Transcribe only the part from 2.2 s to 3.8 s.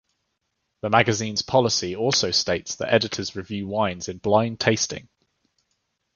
states that editors review